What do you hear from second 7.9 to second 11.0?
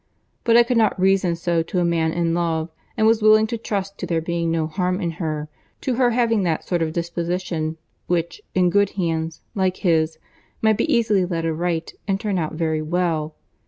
which, in good hands, like his, might be